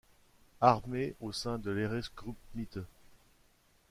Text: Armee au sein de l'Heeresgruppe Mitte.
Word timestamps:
Armee 0.61 1.13
au 1.21 1.31
sein 1.31 1.59
de 1.59 1.69
l'Heeresgruppe 1.69 2.35
Mitte. 2.55 2.79